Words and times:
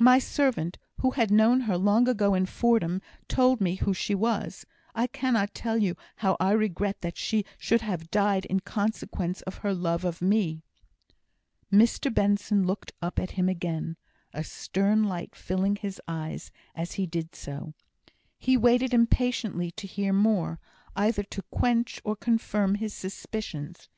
My 0.00 0.18
servant, 0.18 0.76
who 1.02 1.12
had 1.12 1.30
known 1.30 1.60
her 1.60 1.78
long 1.78 2.08
ago, 2.08 2.34
in 2.34 2.46
Fordham, 2.46 3.00
told 3.28 3.60
me 3.60 3.76
who 3.76 3.94
she 3.94 4.12
was. 4.12 4.66
I 4.92 5.06
cannot 5.06 5.54
tell 5.54 5.78
how 6.16 6.36
I 6.40 6.50
regret 6.50 7.00
that 7.02 7.16
she 7.16 7.44
should 7.58 7.82
have 7.82 8.10
died 8.10 8.44
in 8.46 8.58
consequence 8.58 9.40
of 9.42 9.58
her 9.58 9.72
love 9.72 10.04
of 10.04 10.20
me." 10.20 10.64
Mr 11.72 12.12
Benson 12.12 12.66
looked 12.66 12.90
up 13.00 13.20
at 13.20 13.30
him 13.38 13.48
again, 13.48 13.96
a 14.34 14.42
stern 14.42 15.04
light 15.04 15.36
filling 15.36 15.76
his 15.76 16.00
eyes 16.08 16.50
as 16.74 16.94
he 16.94 17.06
did 17.06 17.36
so. 17.36 17.72
He 18.36 18.56
waited 18.56 18.92
impatiently 18.92 19.70
to 19.76 19.86
hear 19.86 20.12
more, 20.12 20.58
either 20.96 21.22
to 21.22 21.42
quench 21.52 22.00
or 22.02 22.16
confirm 22.16 22.74
his 22.74 22.94
suspicions. 22.94 23.88